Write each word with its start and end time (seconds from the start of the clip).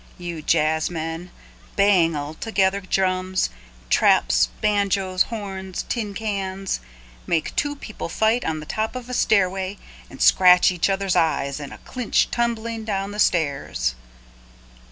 you 0.17 0.41
jazzmen, 0.41 1.29
bang 1.75 2.15
altogether 2.15 2.81
drums, 2.81 3.51
traps, 3.91 4.49
banjoes, 4.59 5.21
horns, 5.29 5.83
tin 5.89 6.15
cans—make 6.15 7.55
two 7.55 7.75
people 7.75 8.09
fight 8.09 8.43
on 8.43 8.59
the 8.59 8.65
top 8.65 8.95
of 8.95 9.11
a 9.11 9.13
stairway 9.13 9.77
and 10.09 10.19
scratch 10.19 10.71
each 10.71 10.89
other's 10.89 11.15
eyes 11.15 11.59
in 11.59 11.71
a 11.71 11.77
clinch 11.85 12.31
tumbling 12.31 12.83
down 12.83 13.11
the 13.11 13.19
stairs. 13.19 13.93